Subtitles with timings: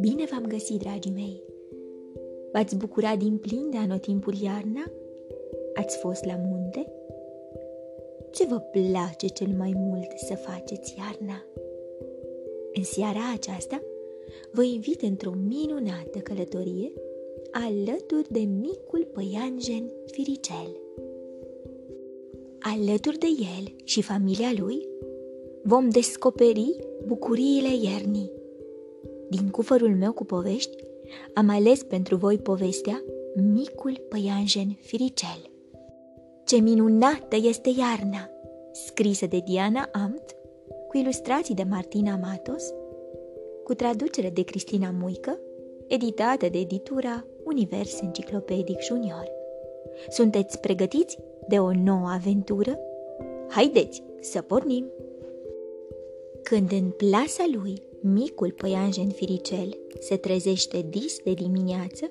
[0.00, 1.42] Bine v-am găsit, dragii mei!
[2.52, 4.92] V-ați bucurat din plin de anotimpul iarna?
[5.74, 6.92] Ați fost la munte?
[8.30, 11.44] Ce vă place cel mai mult să faceți iarna?
[12.74, 13.82] În seara aceasta
[14.52, 16.92] vă invit într-o minunată călătorie
[17.50, 20.80] alături de micul păianjen Firicel.
[22.64, 24.88] Alături de el și familia lui
[25.62, 26.76] vom descoperi
[27.06, 28.30] bucuriile iernii.
[29.28, 30.76] Din cufărul meu cu povești
[31.34, 33.02] am ales pentru voi povestea
[33.52, 35.50] Micul păianjen Firicel.
[36.44, 38.30] Ce minunată este iarna!
[38.72, 40.36] Scrisă de Diana Amt,
[40.88, 42.72] cu ilustrații de Martina Matos,
[43.64, 45.38] cu traducere de Cristina Muică,
[45.86, 49.28] editată de editura Univers Enciclopedic Junior.
[50.08, 52.78] Sunteți pregătiți de o nouă aventură?
[53.48, 54.90] Haideți să pornim!
[56.42, 62.10] Când în plasa lui, micul păianjen firicel se trezește dis de dimineață,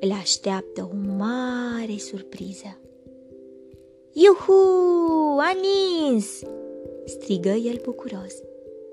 [0.00, 2.78] îl așteaptă o mare surpriză.
[4.12, 6.42] Iuhu, Anis!
[7.04, 8.34] strigă el bucuros.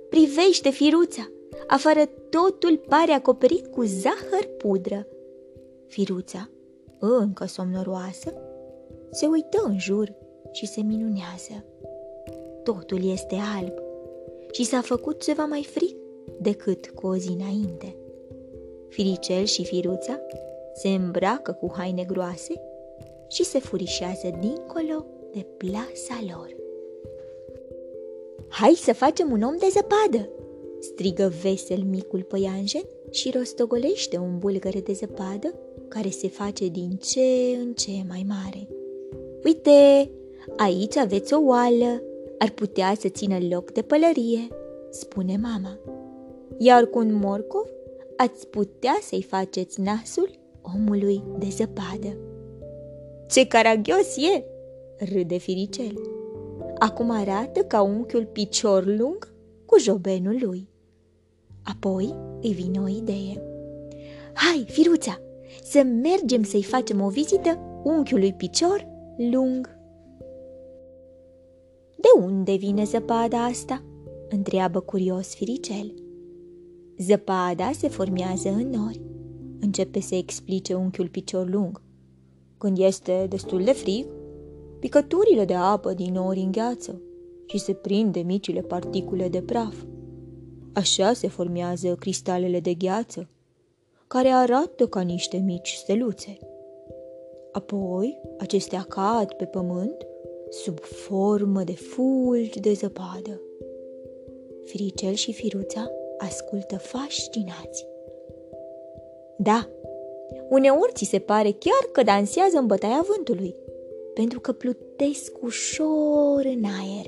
[0.10, 1.32] Privește, firuța!
[1.68, 5.08] Afară totul pare acoperit cu zahăr pudră.
[5.88, 6.50] Firuța,
[7.00, 8.34] încă somnoroasă,
[9.12, 10.14] se uită în jur
[10.52, 11.66] și se minunează.
[12.64, 13.74] Totul este alb
[14.52, 15.96] și s-a făcut ceva mai frig
[16.40, 17.96] decât cu o zi înainte.
[18.90, 20.20] Firicel și Firuța
[20.74, 22.54] se îmbracă cu haine groase
[23.28, 26.56] și se furișează dincolo de plasa lor.
[28.48, 30.30] Hai să facem un om de zăpadă!"
[30.80, 35.54] strigă vesel micul păianjen și rostogolește un bulgăre de zăpadă
[35.88, 38.68] care se face din ce în ce mai mare.
[39.48, 40.12] Uite,
[40.58, 42.02] aici aveți o oală,
[42.38, 44.48] ar putea să țină loc de pălărie,
[44.90, 45.80] spune mama.
[46.58, 47.68] Iar cu un morcov
[48.18, 50.30] ați putea să-i faceți nasul
[50.76, 52.18] omului de zăpadă.
[53.30, 54.44] Ce caragios e!
[55.14, 56.02] râde firicel.
[56.80, 59.34] Acum arată ca unchiul picior lung
[59.66, 60.70] cu jobenul lui.
[61.64, 63.44] Apoi îi vine o idee.
[64.34, 65.22] Hai, firuța,
[65.64, 69.70] să mergem să-i facem o vizită unchiului picior lung.
[71.96, 73.84] De unde vine zăpada asta?
[74.30, 75.94] întreabă curios Firicel.
[76.98, 79.02] Zăpada se formează în nori,
[79.60, 81.82] începe să explice unchiul picior lung.
[82.58, 84.06] Când este destul de frig,
[84.80, 87.02] picăturile de apă din nori îngheață
[87.46, 89.76] și se prinde micile particule de praf.
[90.74, 93.30] Așa se formează cristalele de gheață,
[94.08, 96.38] care arată ca niște mici steluțe.
[97.58, 100.08] Apoi, acestea cad pe pământ
[100.50, 103.42] sub formă de fulgi de zăpadă.
[104.64, 107.88] Firicel și Firuța ascultă fascinați.
[109.38, 109.70] Da,
[110.50, 113.56] uneori ți se pare chiar că dansează în bătaia vântului,
[114.14, 117.06] pentru că plutesc ușor în aer,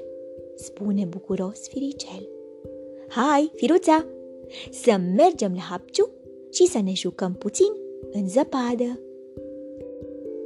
[0.55, 2.29] spune bucuros Firicel.
[3.07, 4.05] Hai, Firuța,
[4.71, 6.09] să mergem la Hapciu
[6.51, 7.71] și să ne jucăm puțin
[8.11, 8.99] în zăpadă.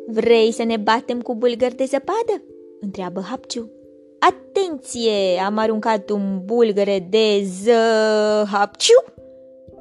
[0.07, 2.43] Vrei să ne batem cu bulgări de zăpadă?
[2.79, 3.71] întreabă Hapciu.
[4.19, 5.39] Atenție!
[5.45, 8.43] Am aruncat un bulgăre de ză...
[8.51, 9.03] Hapciu!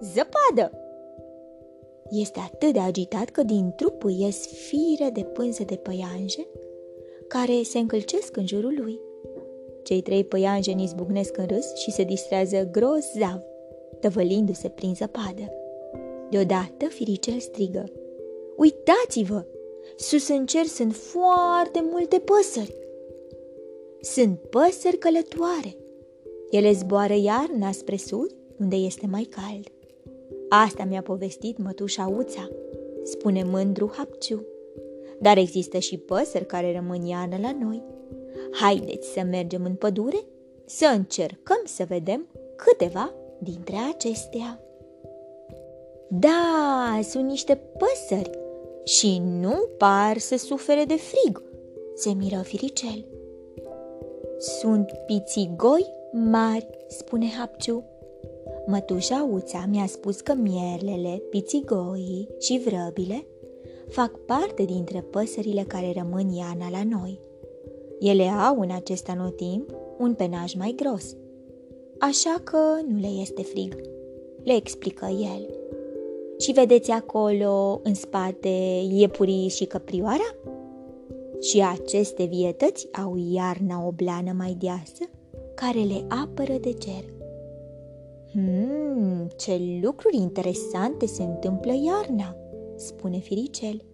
[0.00, 0.76] Zăpadă!
[2.10, 6.46] Este atât de agitat că din trupul ies fire de pânză de păianje
[7.28, 9.00] care se încălcesc în jurul lui.
[9.82, 13.42] Cei trei păianjeni izbucnesc în râs și se distrează grozav,
[14.00, 15.52] tăvălindu-se prin zăpadă.
[16.30, 17.84] Deodată Firicel strigă.
[18.56, 19.44] Uitați-vă!
[19.96, 22.76] Sus în cer sunt foarte multe păsări.
[24.00, 25.76] Sunt păsări călătoare.
[26.50, 29.66] Ele zboară iarna spre sud, unde este mai cald.
[30.48, 32.48] Asta mi-a povestit mătușa Uța,
[33.02, 34.46] spune mândru Hapciu.
[35.20, 37.82] Dar există și păsări care rămân iarnă la noi.
[38.52, 40.24] Haideți să mergem în pădure
[40.64, 44.60] să încercăm să vedem câteva dintre acestea.
[46.08, 48.30] Da, sunt niște păsări
[48.84, 51.42] și nu par să sufere de frig,
[51.94, 53.06] se miră Firicel.
[54.38, 57.84] Sunt pițigoi mari, spune Hapciu.
[58.66, 63.26] Mătușa Uța mi-a spus că mierlele, pițigoii și vrăbile
[63.88, 67.20] fac parte dintre păsările care rămân iarna la noi.
[68.00, 71.16] Ele au în acest anotimp un penaj mai gros,
[71.98, 72.58] așa că
[72.88, 73.80] nu le este frig,
[74.42, 75.61] le explică el.
[76.42, 80.34] Și vedeți acolo, în spate, iepurii și căprioara?
[81.40, 85.04] Și aceste vietăți au iarna o blană mai deasă
[85.54, 87.04] care le apără de cer.
[88.32, 92.36] Hmm, ce lucruri interesante se întâmplă iarna,
[92.76, 93.84] spune Firicel.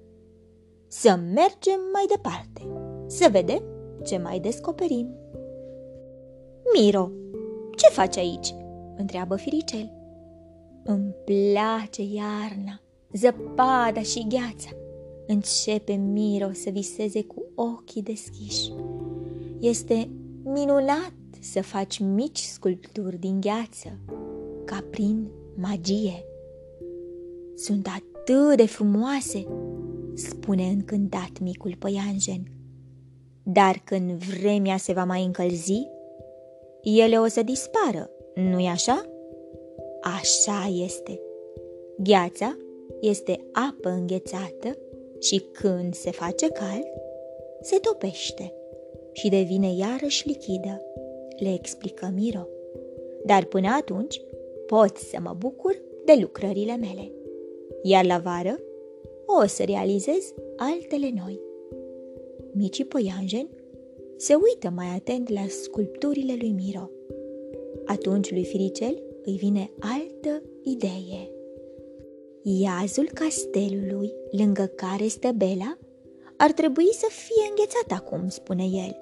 [0.87, 2.62] Să mergem mai departe,
[3.06, 3.62] să vedem
[4.05, 5.15] ce mai descoperim.
[6.75, 7.11] Miro,
[7.77, 8.55] ce faci aici?
[8.97, 9.98] întreabă Firicel.
[10.90, 12.81] Îmi place iarna,
[13.12, 14.69] zăpada și gheața.
[15.26, 18.73] Începe Miro să viseze cu ochii deschiși.
[19.61, 20.11] Este
[20.44, 23.99] minunat să faci mici sculpturi din gheață,
[24.64, 26.25] ca prin magie.
[27.55, 29.46] Sunt atât de frumoase,
[30.14, 32.43] spune încântat micul păianjen.
[33.43, 35.88] Dar când vremea se va mai încălzi,
[36.82, 39.18] ele o să dispară, nu-i așa?
[40.17, 41.21] Așa este.
[41.99, 42.57] Gheața
[43.01, 44.79] este apă înghețată
[45.19, 46.87] și când se face cald,
[47.61, 48.53] se topește
[49.13, 50.83] și devine iarăși lichidă,
[51.39, 52.47] le explică Miro.
[53.25, 54.23] Dar până atunci
[54.67, 57.13] pot să mă bucur de lucrările mele.
[57.83, 58.61] Iar la vară
[59.27, 61.41] o să realizez altele noi.
[62.53, 63.51] Micii păianjeni
[64.17, 66.91] se uită mai atent la sculpturile lui Miro.
[67.85, 71.31] Atunci lui Firicel îi vine altă idee.
[72.43, 75.79] Iazul castelului, lângă care stă Bela,
[76.37, 78.97] ar trebui să fie înghețat acum, spune el.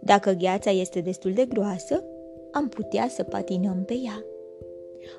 [0.00, 2.04] Dacă gheața este destul de groasă,
[2.52, 4.24] am putea să patinăm pe ea.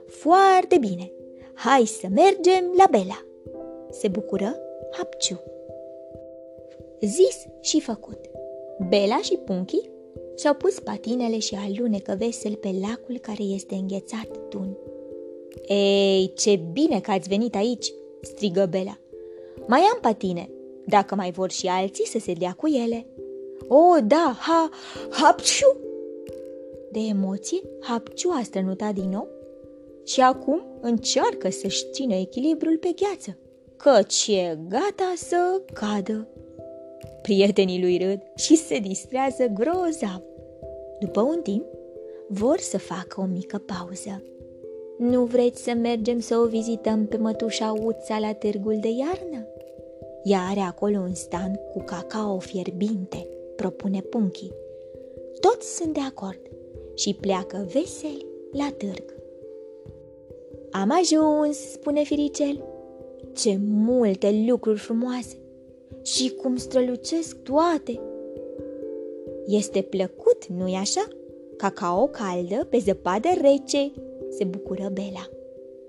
[0.07, 1.11] Foarte bine,
[1.53, 3.25] hai să mergem la Bela,
[3.89, 4.55] se bucură
[4.91, 5.41] Hapciu.
[7.01, 8.19] Zis și făcut.
[8.89, 9.89] Bela și Punchi
[10.37, 14.77] și-au pus patinele și alunecă vesel pe lacul care este înghețat tun.
[15.67, 18.97] Ei, ce bine că ați venit aici!" strigă Bela.
[19.67, 20.49] Mai am patine,
[20.85, 23.05] dacă mai vor și alții să se dea cu ele."
[23.67, 24.69] O, da, ha,
[25.09, 25.77] hapciu!
[26.91, 29.27] De emoție, hapciu a strănutat din nou
[30.03, 33.37] și acum încearcă să-și țină echilibrul pe gheață,
[33.77, 36.27] căci e gata să cadă.
[37.25, 40.21] Prietenii lui râd și se distrează grozav.
[40.99, 41.65] După un timp,
[42.27, 44.23] vor să facă o mică pauză.
[44.97, 49.47] Nu vreți să mergem să o vizităm pe mătușa Uța la târgul de iarnă?
[50.23, 54.51] Ea are acolo un stand cu cacao fierbinte, propune Punchi.
[55.39, 56.41] Toți sunt de acord
[56.95, 59.15] și pleacă veseli la târg.
[60.71, 62.63] Am ajuns, spune Firicel.
[63.33, 65.35] Ce multe lucruri frumoase
[66.05, 67.99] și cum strălucesc toate.
[69.45, 71.07] Este plăcut, nu-i așa?
[71.57, 73.91] Cacao caldă pe zăpadă rece,
[74.29, 75.29] se bucură Bela.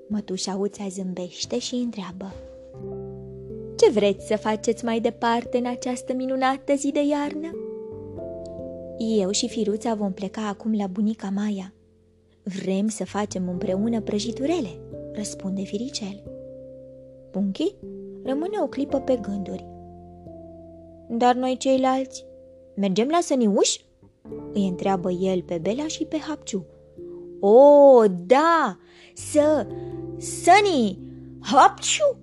[0.09, 2.33] Mătușa Uța zâmbește și întreabă.
[3.77, 7.51] Ce vreți să faceți mai departe în această minunată zi de iarnă?
[9.19, 11.73] Eu și Firuța vom pleca acum la bunica Maia.
[12.43, 14.79] Vrem să facem împreună prăjiturele,
[15.13, 16.23] răspunde Firicel.
[17.31, 17.75] Punchi
[18.25, 19.76] rămâne o clipă pe gânduri.
[21.09, 22.25] Dar noi ceilalți,
[22.77, 23.77] mergem la Săniuș?
[24.53, 26.67] Îi întreabă el pe Bela și pe Hapciu.
[27.41, 28.79] O, da,
[29.15, 29.67] să,
[30.17, 30.99] Săni,
[31.41, 32.19] Hapciu!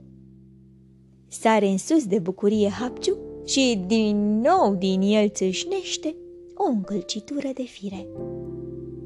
[1.28, 6.16] Sare în sus de bucurie Hapciu și din nou din el țâșnește
[6.56, 8.08] o încălcitură de fire.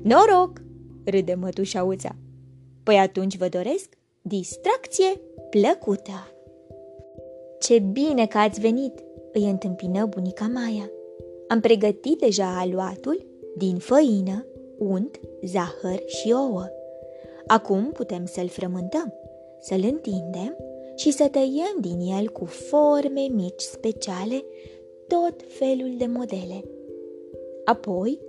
[0.02, 0.62] Noroc!
[1.04, 2.16] râde mătușauța.
[2.84, 3.90] Păi atunci vă doresc
[4.22, 6.32] distracție plăcută.
[7.60, 9.04] Ce bine că ați venit,
[9.34, 10.92] îi întâmpină bunica Maia.
[11.48, 13.26] Am pregătit deja aluatul
[13.58, 14.46] din făină,
[14.78, 16.66] unt, zahăr și ouă.
[17.48, 19.14] Acum putem să-l frământăm,
[19.60, 20.58] să-l întindem
[20.96, 24.44] și să tăiem din el cu forme mici speciale
[25.08, 26.64] tot felul de modele.
[27.66, 28.20] Apoi,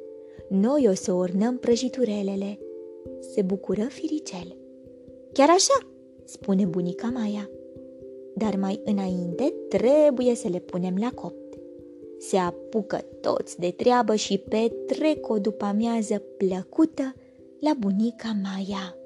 [0.48, 2.58] noi o să ornăm prăjiturelele.
[3.20, 4.56] Se bucură Firicel.
[5.32, 5.88] Chiar așa,
[6.24, 7.50] spune bunica Maia.
[8.38, 11.54] Dar mai înainte trebuie să le punem la copt.
[12.18, 17.14] Se apucă toți de treabă și petrec o după-amiază plăcută
[17.60, 18.96] la bunica Maia.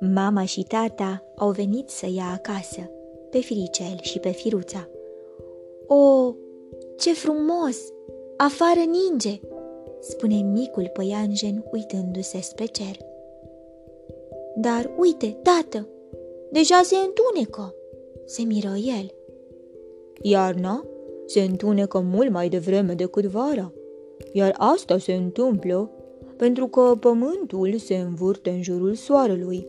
[0.00, 2.90] Mama și tata au venit să ia acasă,
[3.30, 4.88] pe Firicel și pe Firuța.
[5.86, 6.32] O,
[6.98, 7.76] ce frumos!
[8.36, 9.40] Afară ninge!"
[10.00, 12.96] spune micul păianjen uitându-se spre cer.
[14.56, 15.88] Dar uite, tată,
[16.50, 17.74] deja se întunecă,
[18.28, 19.12] se miră el.
[20.22, 20.84] Iarna
[21.26, 23.72] se întunecă mult mai devreme decât vara,
[24.32, 25.90] iar asta se întâmplă
[26.36, 29.66] pentru că pământul se învârte în jurul soarelui,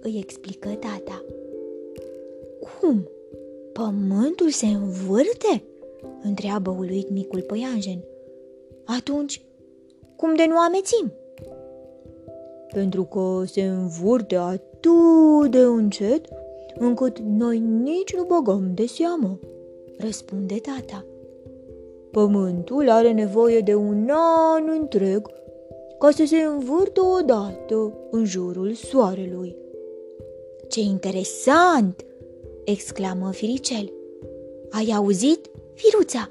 [0.00, 1.24] îi explică tata.
[2.60, 3.08] Cum?
[3.72, 5.62] Pământul se învârte?
[6.22, 8.04] întreabă uluit micul păianjen.
[8.84, 9.44] Atunci,
[10.16, 11.12] Cum de nu amețim?
[12.72, 16.28] Pentru că se învârte atât de încet
[16.78, 19.38] încât noi nici nu băgăm de seamă,
[19.98, 21.04] răspunde tata.
[22.10, 24.08] Pământul are nevoie de un
[24.54, 25.28] an întreg
[25.98, 29.56] ca să se învârtă odată în jurul soarelui.
[30.68, 32.04] Ce interesant!
[32.64, 33.92] exclamă Firicel.
[34.70, 36.30] Ai auzit, Firuța?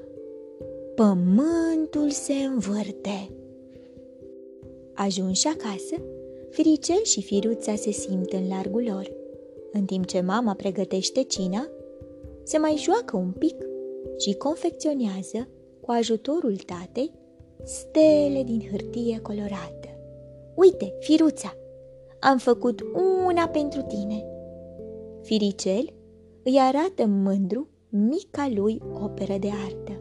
[0.94, 3.30] Pământul se învârte.
[4.94, 6.02] Ajunși acasă,
[6.50, 9.19] Firicel și Firuța se simt în largul lor.
[9.72, 11.68] În timp ce mama pregătește cina,
[12.42, 13.56] se mai joacă un pic
[14.18, 15.48] și confecționează,
[15.80, 17.12] cu ajutorul tatei,
[17.64, 19.88] stele din hârtie colorată.
[20.54, 21.54] Uite, Firuța,
[22.20, 22.80] am făcut
[23.26, 24.24] una pentru tine.
[25.22, 25.92] Firicel
[26.44, 29.92] îi arată mândru mica lui operă de artă.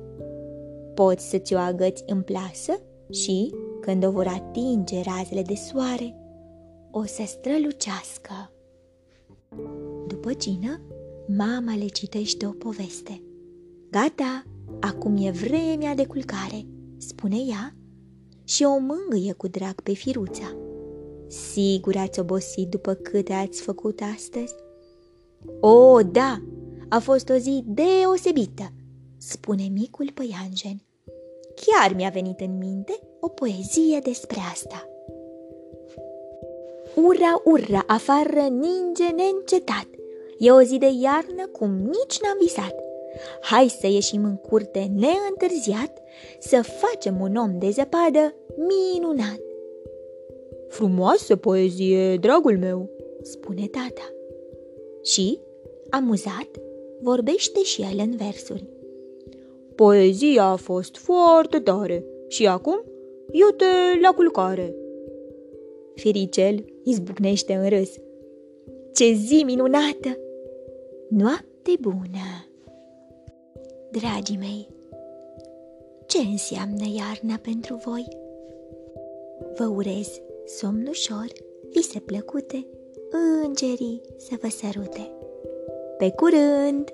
[0.93, 6.15] Poți să-ți o agăți în plasă și, când o vor atinge razele de soare,
[6.91, 8.51] o să strălucească.
[10.07, 10.81] După cină,
[11.27, 13.23] mama le citește o poveste.
[13.89, 14.43] Gata,
[14.79, 16.65] acum e vremea de culcare,
[16.97, 17.75] spune ea
[18.43, 20.55] și o mângâie cu drag pe firuța.
[21.27, 24.53] Sigur ați obosit după câte ați făcut astăzi?
[25.59, 26.41] O, da,
[26.89, 28.73] a fost o zi deosebită,
[29.17, 30.81] spune micul păianjen.
[31.55, 34.88] Chiar mi-a venit în minte o poezie despre asta.
[36.95, 39.87] Ura, ura, afară ninge neîncetat.
[40.37, 42.75] E o zi de iarnă cum nici n-am visat.
[43.41, 46.01] Hai să ieșim în curte neîntârziat,
[46.39, 49.39] să facem un om de zăpadă minunat.
[50.67, 52.89] Frumoasă poezie, dragul meu,
[53.21, 54.13] spune tata.
[55.03, 55.39] Și,
[55.89, 56.49] amuzat,
[57.01, 58.65] vorbește și el în versuri.
[59.75, 62.83] Poezia a fost foarte tare și acum
[63.31, 63.65] iute
[64.01, 64.75] la culcare.
[65.95, 67.89] Firicel izbucnește în râs.
[68.93, 70.17] Ce zi minunată!
[71.09, 72.47] Noapte bună!
[73.91, 74.67] Dragii mei,
[76.05, 78.07] ce înseamnă iarna pentru voi?
[79.57, 81.31] Vă urez somn ușor,
[81.69, 82.67] vise plăcute,
[83.43, 85.11] îngerii să vă sărute.
[85.97, 86.93] Pe curând!